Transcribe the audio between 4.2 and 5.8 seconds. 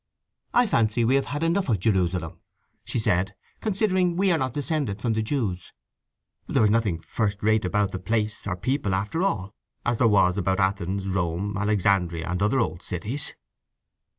are not descended from the Jews.